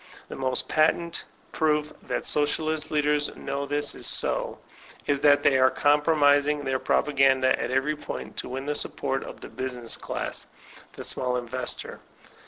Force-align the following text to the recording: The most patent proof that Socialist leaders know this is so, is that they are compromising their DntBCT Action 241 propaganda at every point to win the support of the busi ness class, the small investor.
The 0.29 0.35
most 0.35 0.67
patent 0.67 1.25
proof 1.51 1.93
that 2.01 2.25
Socialist 2.25 2.89
leaders 2.89 3.29
know 3.35 3.67
this 3.67 3.93
is 3.93 4.07
so, 4.07 4.57
is 5.05 5.19
that 5.19 5.43
they 5.43 5.59
are 5.59 5.69
compromising 5.69 6.63
their 6.63 6.79
DntBCT 6.79 6.81
Action 6.81 7.05
241 7.05 7.05
propaganda 7.05 7.61
at 7.61 7.69
every 7.69 7.95
point 7.95 8.35
to 8.37 8.49
win 8.49 8.65
the 8.65 8.73
support 8.73 9.23
of 9.23 9.41
the 9.41 9.47
busi 9.49 9.79
ness 9.83 9.95
class, 9.97 10.47
the 10.93 11.03
small 11.03 11.37
investor. 11.37 11.99